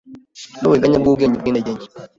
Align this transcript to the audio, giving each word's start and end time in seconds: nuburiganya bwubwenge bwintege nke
nuburiganya 0.59 0.97
bwubwenge 1.03 1.37
bwintege 1.41 1.69
nke 1.75 1.85